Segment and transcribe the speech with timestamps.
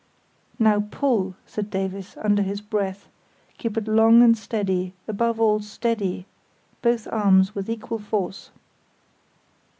[0.57, 3.07] "Now, pull," said Davies, under his breath;
[3.59, 8.49] "keep it long and steady, above all steady—both arms with equal force."